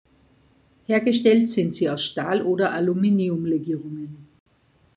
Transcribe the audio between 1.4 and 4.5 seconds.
sind sie aus Stahl oder Aluminiumlegierungen.